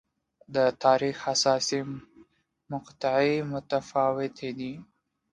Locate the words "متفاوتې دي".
3.51-4.73